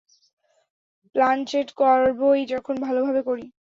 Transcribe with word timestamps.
Planchette 1.15 1.67
করবোই 1.77 2.41
যখন, 2.53 2.75
ভালোভাবে 2.85 3.21
করি। 3.23 3.45